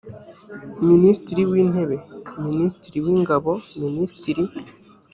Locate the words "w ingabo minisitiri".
3.05-4.43